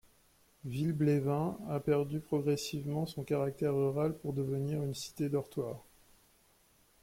[0.65, 5.75] Villeblevin a perdu progressivement son caractère rural pour devenir une cité dortoir.